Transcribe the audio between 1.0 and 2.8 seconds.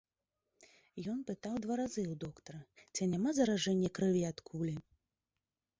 Ён пытаў два разы ў доктара,